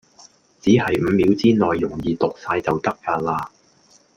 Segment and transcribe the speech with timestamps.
[0.59, 3.51] 只係五秒之內容易讀哂就得㗎啦